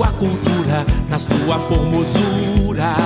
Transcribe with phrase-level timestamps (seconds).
[0.00, 2.96] Sua cultura, na sua formosura.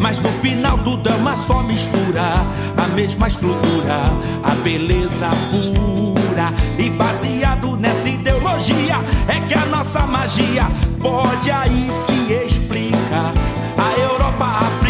[0.00, 2.34] Mas no final tudo é uma só mistura,
[2.76, 4.02] a mesma estrutura,
[4.42, 6.52] a beleza pura.
[6.78, 8.96] E baseado nessa ideologia,
[9.28, 10.64] é que a nossa magia
[11.00, 13.32] pode aí se explicar.
[13.78, 14.81] A Europa, a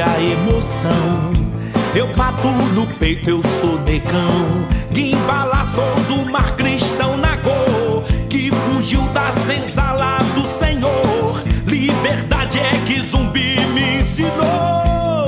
[0.00, 1.32] a emoção.
[1.94, 4.68] Eu bato no peito, eu sou negão.
[4.92, 8.02] Que embala, sou do mar cristão Nagô.
[8.28, 11.42] Que fugiu da senzala do Senhor.
[11.66, 15.26] Liberdade é que zumbi me ensinou.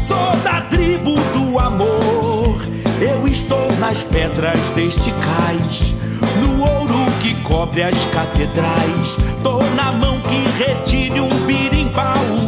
[0.00, 2.56] Sou da tribo do amor.
[3.00, 5.94] Eu estou nas pedras deste cais.
[6.40, 9.16] No ouro que cobre as catedrais.
[9.42, 12.47] Tô na mão que retire um birimbau.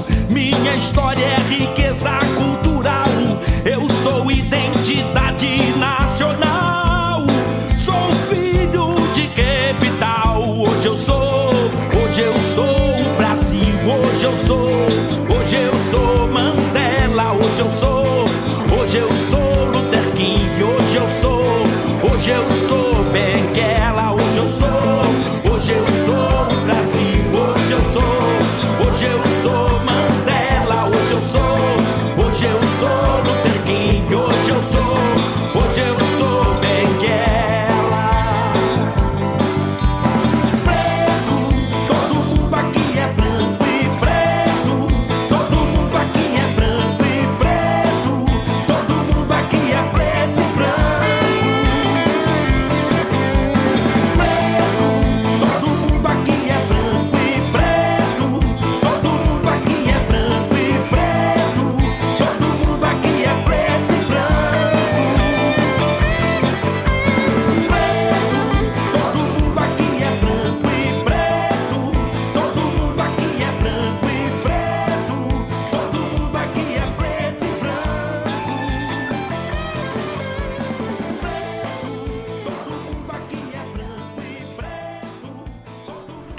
[0.70, 2.69] Minha história é riqueza cultural.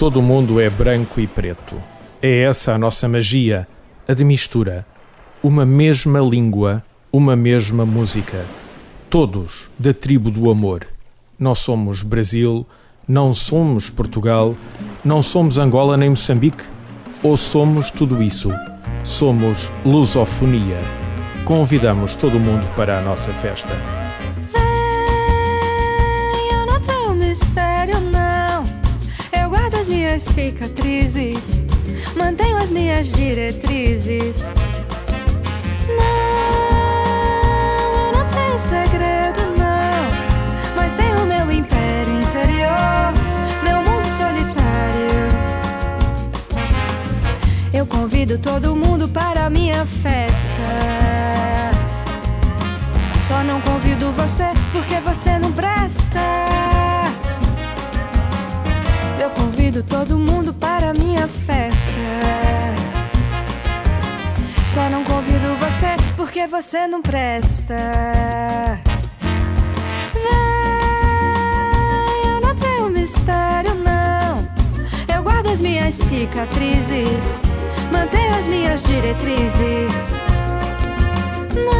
[0.01, 1.75] Todo mundo é branco e preto.
[2.23, 3.67] É essa a nossa magia,
[4.07, 4.84] a de mistura.
[5.44, 8.44] Uma mesma língua, uma mesma música.
[9.11, 10.88] Todos da tribo do amor.
[11.38, 12.66] Não somos Brasil,
[13.07, 14.56] não somos Portugal,
[15.06, 16.64] não somos Angola nem Moçambique.
[17.22, 18.49] Ou somos tudo isso?
[19.03, 20.79] Somos lusofonia.
[21.46, 24.01] Convidamos todo mundo para a nossa festa.
[30.22, 31.62] Minhas cicatrizes,
[32.16, 34.52] mantenho as minhas diretrizes.
[35.88, 37.26] Não,
[38.06, 40.12] eu não tenho segredo, não.
[40.76, 43.14] Mas tenho meu império interior,
[43.64, 45.32] meu mundo solitário.
[47.74, 50.52] Eu convido todo mundo para a minha festa.
[53.28, 55.40] Só não convido você porque você
[66.61, 67.75] você não presta.
[70.13, 70.22] Vem,
[72.31, 74.47] eu não tenho mistério, não.
[75.11, 77.41] Eu guardo as minhas cicatrizes,
[77.91, 80.11] mantenho as minhas diretrizes.
[81.55, 81.72] Não,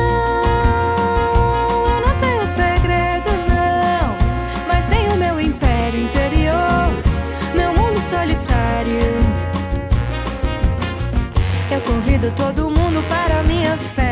[1.88, 4.18] eu não tenho segredo, não.
[4.68, 6.90] Mas tenho meu império interior,
[7.54, 9.22] meu mundo solitário.
[11.70, 14.11] Eu convido todo mundo para minha festa.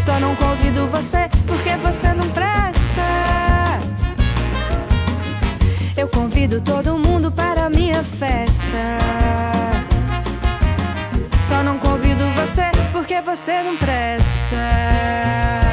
[0.00, 3.02] Só não convido você porque você não presta.
[5.96, 8.98] Eu convido todo mundo para minha festa.
[11.42, 15.65] Só não convido você porque você não presta.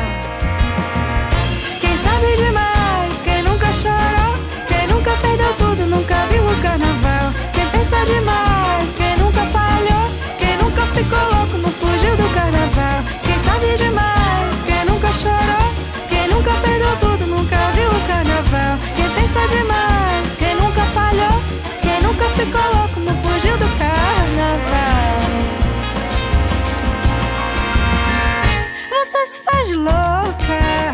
[29.25, 30.93] Se faz louca,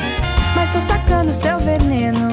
[0.55, 2.29] mas tô sacando seu veneno.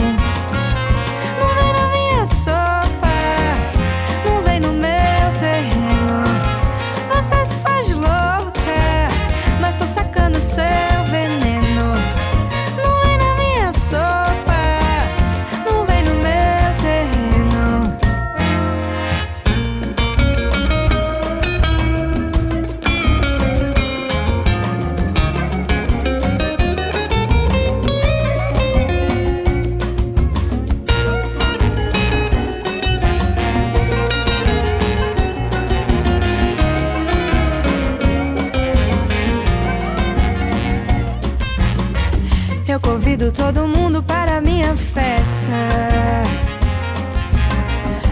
[43.36, 45.46] Todo mundo para minha festa.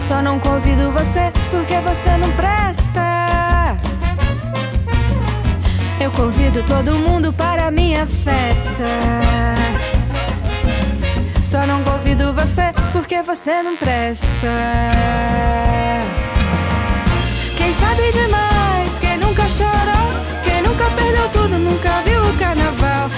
[0.07, 3.75] Só não convido você porque você não presta.
[5.99, 8.85] Eu convido todo mundo para minha festa.
[11.43, 14.51] Só não convido você porque você não presta.
[17.57, 20.07] Quem sabe demais, quem nunca chorou,
[20.43, 23.09] quem nunca perdeu tudo, nunca viu o carnaval.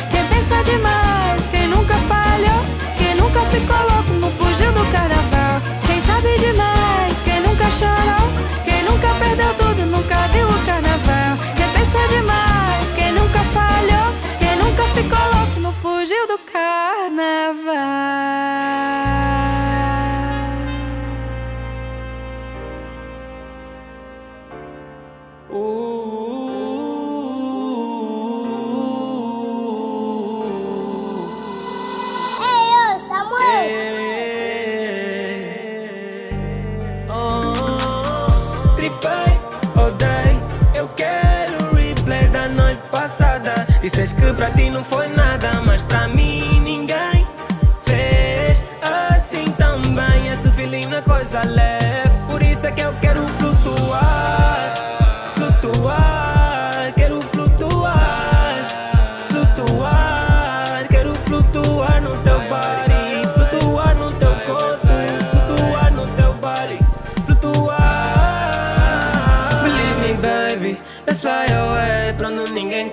[0.47, 2.63] Pensa demais, quem nunca falhou,
[2.97, 5.61] quem nunca ficou louco, não fugiu do carnaval.
[5.85, 8.31] Quem sabe demais, quem nunca chorou,
[8.63, 10.76] quem nunca perdeu tudo, nunca viu o carnaval.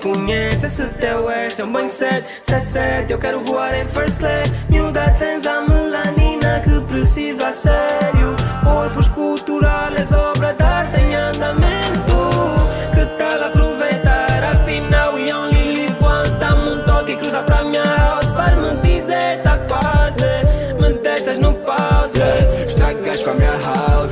[0.04, 0.66] Conhece.
[0.66, 3.11] Esse teu é um bem 777.
[3.11, 4.52] Eu quero voar em first class.
[4.68, 8.37] Miúda, tens a melanina que preciso a sério.
[8.62, 12.14] Corpos culturais, obra de arte em andamento.
[12.92, 14.44] Que tal aproveitar?
[14.44, 16.37] Afinal, we only live once.
[16.37, 18.26] Dá-me um toque e cruza pra minha house.
[18.34, 20.78] Vai-me dizer, tá quase.
[20.78, 22.20] Me deixas no pause.
[22.66, 24.11] Estragas com a minha house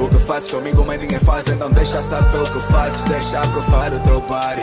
[0.00, 3.92] O que fazes comigo, mas ninguém faz Então deixa saber o que fazes Deixa provar
[3.92, 4.62] o teu body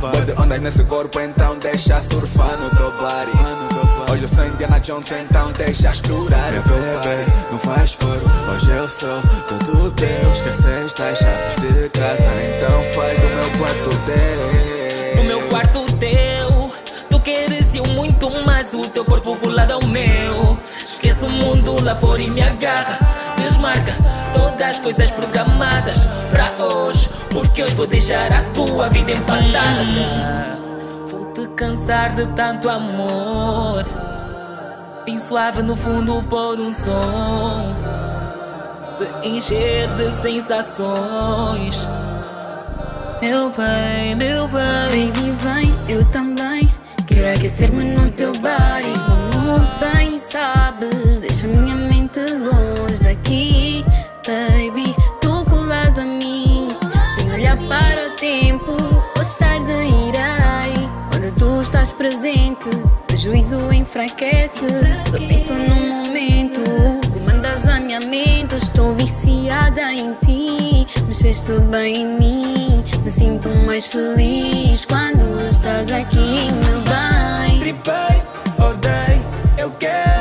[0.00, 4.12] Bode ondas nesse corpo, então deixa surfar no teu body.
[4.12, 8.22] Hoje eu sou Indiana Jones, então deixa explorar Meu bebê, não faz coro
[8.52, 13.90] Hoje eu sou todo teu Esqueceste as chaves de casa Então faz do meu quarto
[14.06, 16.72] teu No meu quarto teu.
[17.10, 20.56] Tu queres eu muito mais O teu corpo colado ao meu.
[20.86, 23.92] Esquece o mundo lá fora e me agarra desmarca
[24.32, 27.08] todas as coisas programadas para hoje.
[27.30, 30.56] Porque hoje vou deixar a tua vida empatada.
[31.10, 33.84] Vou te cansar de tanto amor.
[35.04, 37.74] Bem suave no fundo por um som.
[38.98, 41.86] De encher de sensações.
[43.20, 45.12] Meu bem, meu bem.
[45.12, 46.68] vem vem, eu também.
[47.06, 48.92] Quero aquecer-me no teu body.
[49.32, 53.84] Como bem sabes, deixa minha mente longe daqui,
[54.26, 54.94] baby.
[55.20, 56.68] Tu colado a mim,
[57.14, 58.72] sem olhar para o tempo.
[59.18, 60.88] Hoje tarde irei.
[61.10, 62.68] Quando tu estás presente,
[63.12, 64.66] o juízo enfraquece.
[65.10, 66.60] Só penso num momento.
[67.12, 70.86] Comandas a minha mente, estou viciada em ti.
[71.06, 77.58] Mexeste bem em mim, me sinto mais feliz quando estás aqui, meu bem.
[77.60, 78.22] Tripei,
[78.58, 79.24] odeio,
[79.56, 80.15] eu quero.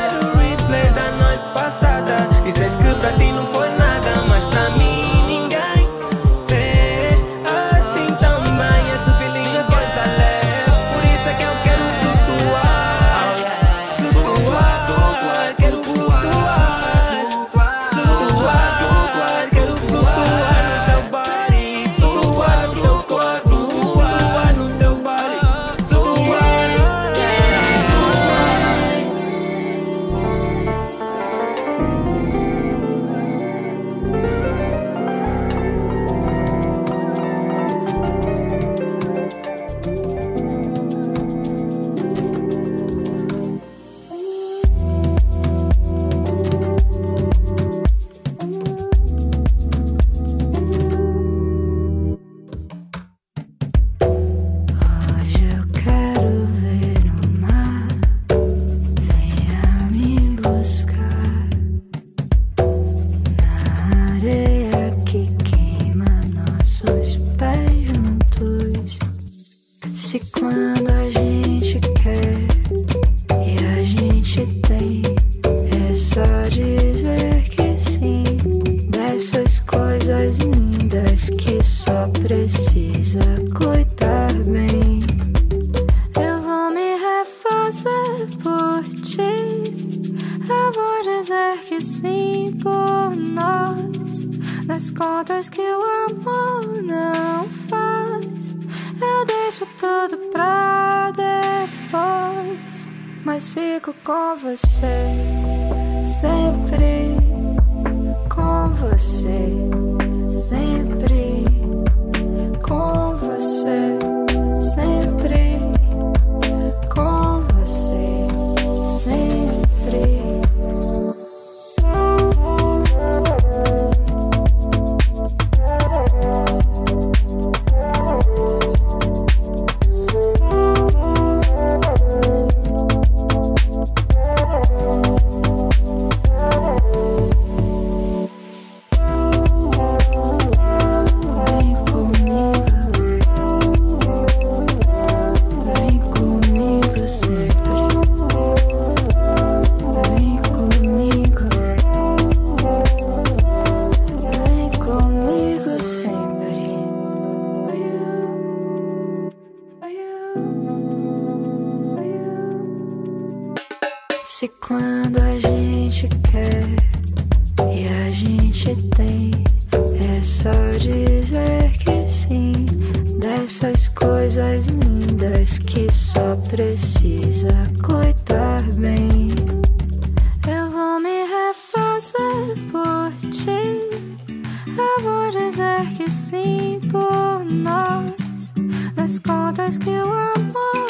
[186.09, 188.53] sim por nós,
[188.95, 190.84] das contas que o amor.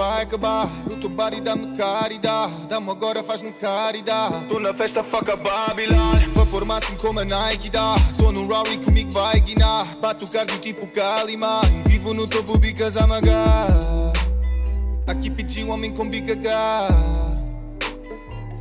[0.00, 0.66] Vai acabar.
[0.86, 2.52] O teu body dá-me caridade.
[2.68, 4.46] Dá-me agora, faz-me caridade.
[4.48, 6.32] Tô na festa, faca Babylon.
[6.34, 7.96] Vapor máximo como a Nike dá.
[8.16, 9.84] Tô num Rowley comigo vai guinar.
[10.00, 11.60] Bato o cardio tipo Kalima.
[11.84, 13.68] E vivo no topo bicas a magar.
[15.06, 16.88] Aqui pedi um homem com bigagá.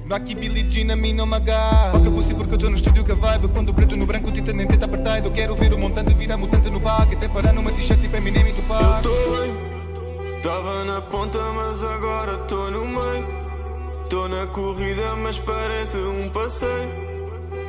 [0.05, 2.75] No aqui Billie Jean a mim não me agarra Foca pussy porque eu tô no
[2.75, 5.55] estúdio que a vibe Quando o preto no branco, tinta nem tenta apertar Eu quero
[5.55, 9.05] ver o montante virar mutante no parque Até parar numa t-shirt tipo Eminem e Tupac
[9.05, 9.48] Eu tô
[10.41, 13.27] tava na ponta mas agora tô no meio.
[14.09, 17.09] Tô na corrida mas parece um passeio.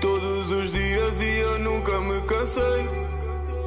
[0.01, 2.89] Todos os dias e eu nunca me cansei.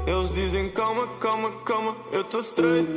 [0.05, 2.88] Eles dizem calma, calma, calma, eu tô straight.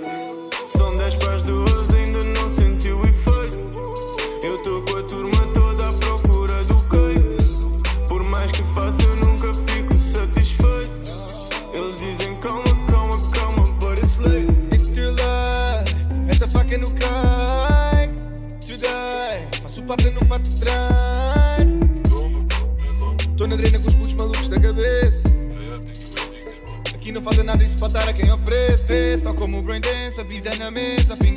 [0.68, 3.80] São 10 para as duas, ainda não senti o efeito.
[4.42, 5.35] Eu tô com a turma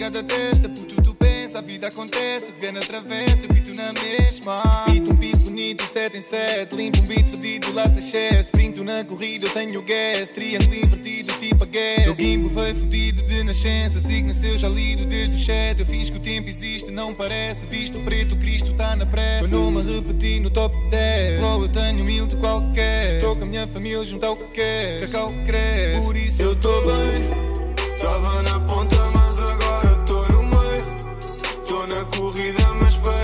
[0.10, 0.70] mesa A pinga da testa,
[1.18, 4.86] pensa A vida acontece, o que vem na travessa Eu pito na mesma.
[4.86, 8.48] Pito um beat bonito, 7 em 7 Limpo um beat fedido, last chess.
[8.48, 13.22] Sprinto na corrida, eu tenho gas Triângulo invertido, tipo a gas Teu gimbo foi fodido
[13.24, 15.80] de nascença Signa seu já lido desde o chat.
[15.80, 19.50] Eu fiz que o tempo existe, não parece Visto preto, Cristo tá na pressa Eu
[19.50, 23.22] não me repeti no top 10 Flow eu tenho mil de qualquer.
[23.22, 26.06] Tô com a minha família junto ao que quer Cacau cresce.
[26.06, 27.09] Por isso eu tô bem
[32.52, 33.19] corrida, mas parece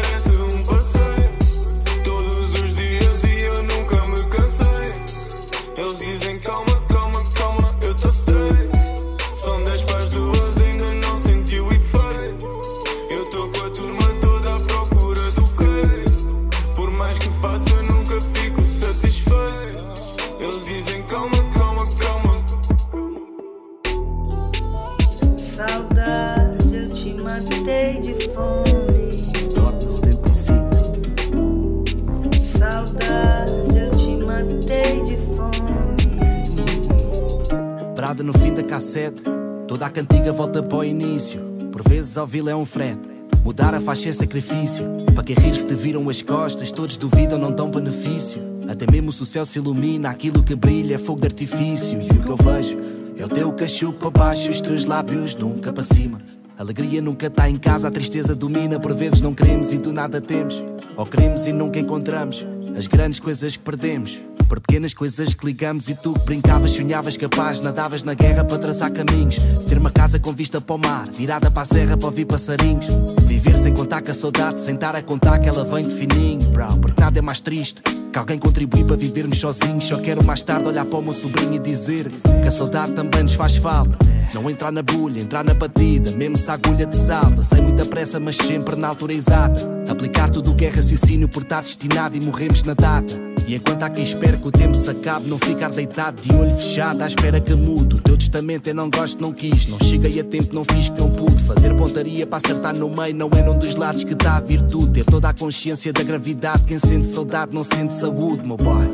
[39.95, 41.39] a cantiga volta para o início.
[41.71, 43.10] Por vezes ao vil é um frete.
[43.45, 44.86] Mudar a faixa é sacrifício.
[45.13, 48.41] Para quem rir se te viram as costas, todos duvidam, não dão benefício.
[48.67, 52.01] Até mesmo se o céu se ilumina, aquilo que brilha é fogo de artifício.
[52.01, 52.77] E o que eu vejo
[53.17, 56.17] é o teu cacho para baixo, os teus lábios nunca para cima.
[56.58, 58.77] Alegria nunca está em casa, a tristeza domina.
[58.77, 60.62] Por vezes não queremos e do nada temos.
[60.97, 62.45] Ou queremos e nunca encontramos
[62.77, 64.19] as grandes coisas que perdemos.
[64.47, 68.91] Por pequenas coisas que ligamos e tu brincavas, sonhavas capaz, nadavas na guerra para traçar
[68.91, 69.38] caminhos.
[69.67, 72.86] Ter uma casa com vista para o mar, virada para a serra para ouvir passarinhos.
[73.25, 76.49] Viver sem contar com a saudade, sem estar a contar que ela vem de fininho,
[76.51, 76.77] bro.
[76.79, 77.81] Porque nada é mais triste
[78.15, 79.89] que alguém contribui para vivermos sozinhos.
[79.89, 83.23] Só quero mais tarde olhar para o meu sobrinho e dizer que a saudade também
[83.23, 83.97] nos faz falta.
[84.34, 87.43] Não entrar na bulha, entrar na batida, mesmo se a agulha te salta.
[87.43, 89.60] Sem muita pressa, mas sempre na altura exata.
[89.89, 93.13] Aplicar tudo o que é raciocínio por estar destinado e morremos na data.
[93.47, 96.56] E enquanto há quem espera que o tempo se acabe, não ficar deitado de olho
[96.56, 97.95] fechado à espera que mude.
[97.95, 99.67] O teu testamento é não gosto, não quis.
[99.67, 101.43] Não cheguei a tempo, não fiz que não pude.
[101.43, 104.93] Fazer pontaria para acertar no meio, não é num dos lados que está a virtude.
[104.93, 106.63] Ter toda a consciência da gravidade.
[106.63, 108.88] Quem sente saudade não sente saúde, meu boy.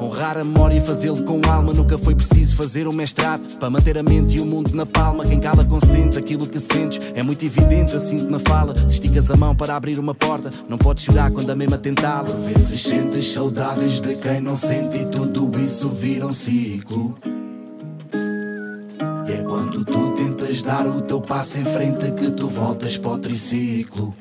[0.00, 1.72] Honrar a memória e fazê-lo com alma.
[1.72, 5.24] Nunca foi preciso fazer um mestrado para manter a mente e o mundo na palma.
[5.24, 7.00] Quem cala consente aquilo que sentes.
[7.14, 8.74] É muito evidente, sinto na fala.
[8.88, 12.24] Esticas a mão para abrir uma porta, não podes chorar quando a mesma tentá-la.
[12.24, 17.16] Por vezes sentes saudades de quem não sente e tudo isso vira um ciclo.
[19.28, 23.10] E é quando tu tentas dar o teu passo em frente que tu voltas para
[23.12, 24.14] o triciclo.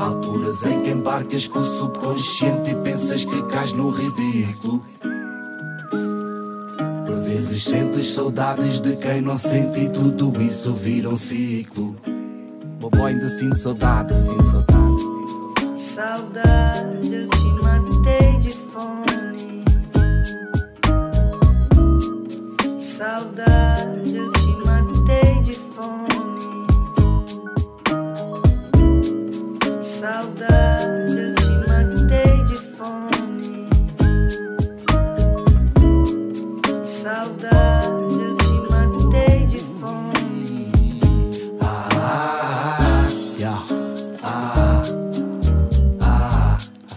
[0.00, 4.82] Alturas em que embarcas com o subconsciente e pensas que cais no ridículo.
[7.06, 11.94] Por vezes sentes saudades de quem não sente e tudo isso vira um ciclo.
[12.80, 14.69] Bobo ainda sinto saudade, sinto saudade.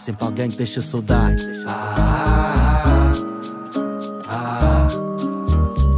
[0.04, 1.42] Sempre alguém que deixa saudade.
[1.66, 3.14] Ah,
[4.28, 4.88] ah,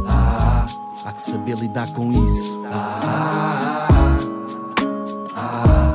[0.06, 0.66] ah,
[1.04, 2.62] há que saber lidar com isso.
[2.70, 3.88] Ah, ah,
[5.34, 5.92] ah,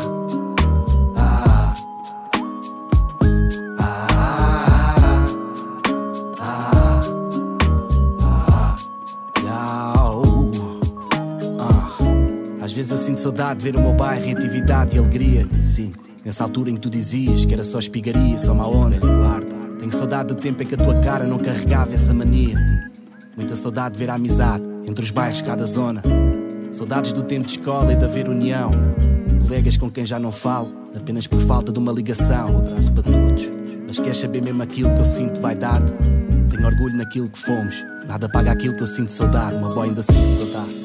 [9.47, 9.73] ah,
[11.59, 11.97] ah,
[12.61, 15.47] Às vezes eu sinto saudade de ver o meu bairro em atividade e alegria.
[15.61, 15.93] Sim,
[16.31, 19.53] nessa altura em que tu dizias que era só espigaria, só má onda, guarda.
[19.77, 22.57] Tenho saudade do tempo em que a tua cara não carregava essa mania.
[23.35, 26.01] Muita saudade de ver a amizade entre os bairros de cada zona.
[26.71, 28.71] Saudades do tempo de escola e de haver união.
[29.41, 32.49] Colegas com quem já não falo, apenas por falta de uma ligação.
[32.49, 33.49] Um abraço para todos.
[33.85, 35.91] Mas queres saber mesmo aquilo que eu sinto vaidade?
[36.49, 37.75] Tenho orgulho naquilo que fomos.
[38.07, 39.57] Nada paga aquilo que eu sinto saudade.
[39.57, 40.80] Uma boy ainda sinto saudade.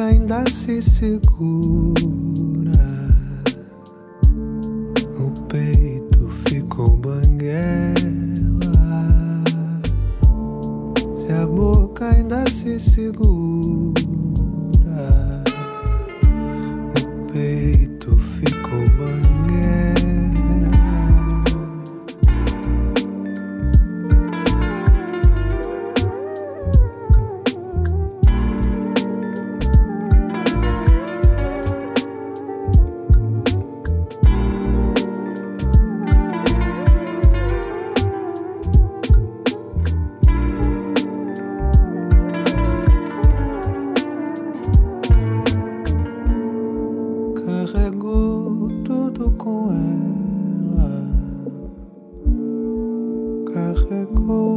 [0.00, 1.98] Ainda se segura,
[47.78, 51.06] Carregou tudo com ela.
[53.54, 54.47] Carregou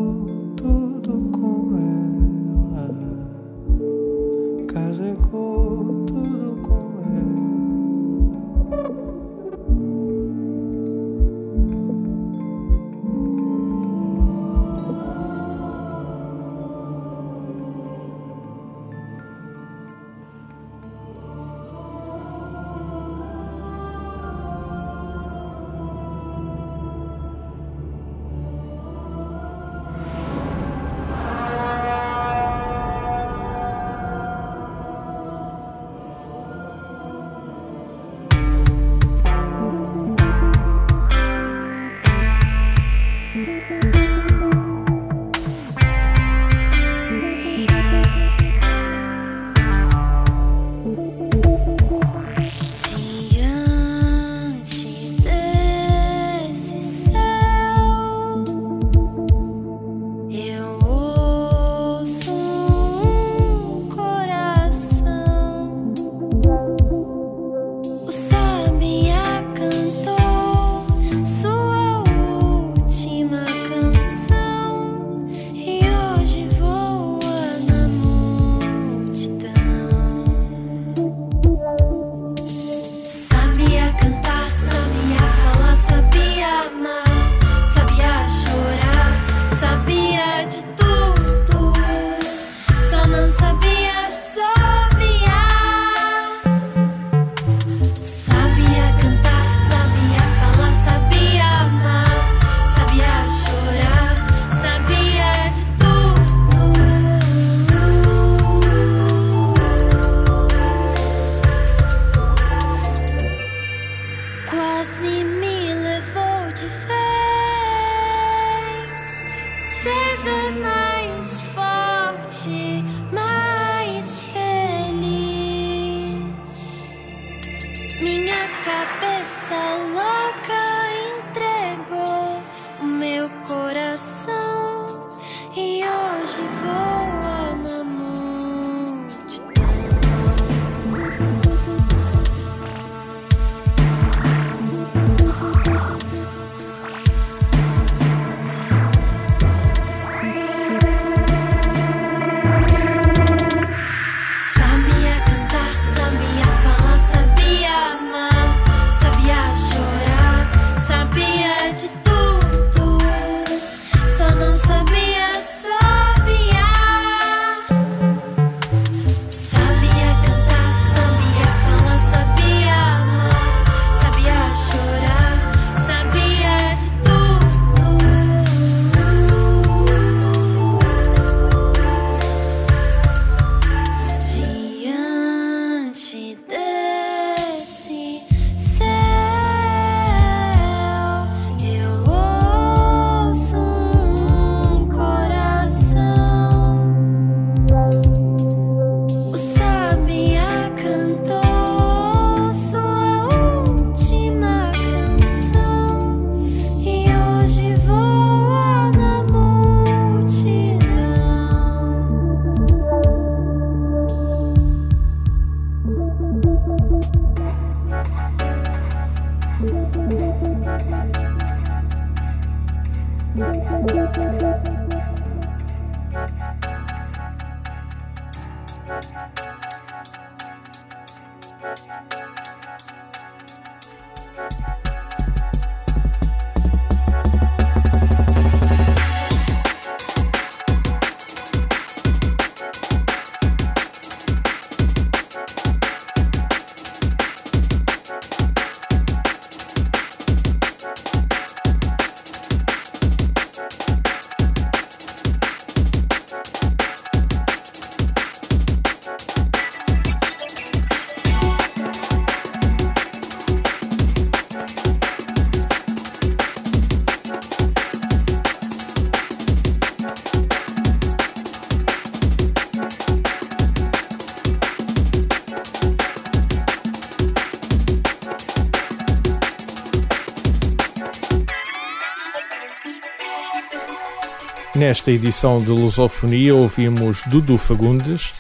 [284.92, 288.34] Nesta edição de Lusofonia ouvimos Dudu Fagundes,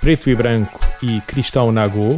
[0.00, 2.16] Preto e Branco e Cristão Nagô,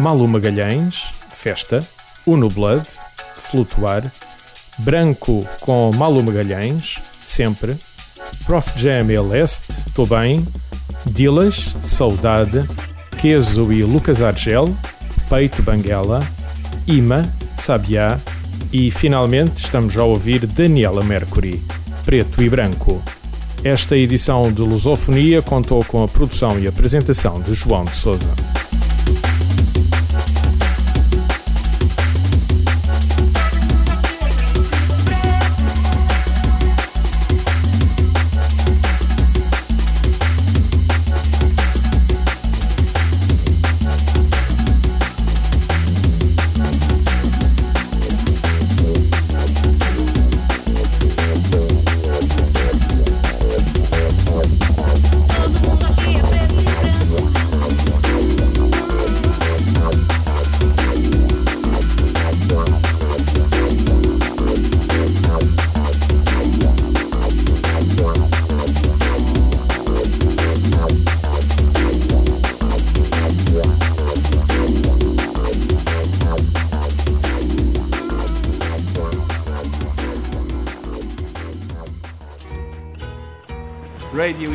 [0.00, 1.78] Malu Magalhães, Festa,
[2.26, 2.82] Uno Blood,
[3.36, 4.02] Flutuar,
[4.78, 7.76] Branco com Malu Magalhães, Sempre,
[8.44, 8.72] Prof.
[8.76, 10.44] Jam El Este, Tô Bem,
[11.06, 12.68] Dilas, Saudade,
[13.20, 14.76] Queso e Lucas Argel,
[15.28, 16.26] Peito Banguela,
[16.88, 17.22] Ima,
[17.54, 18.18] Sabiá
[18.72, 21.62] e finalmente estamos a ouvir Daniela Mercury,
[22.04, 23.02] Preto e Branco.
[23.62, 28.59] Esta edição de Lusofonia contou com a produção e apresentação de João de Souza.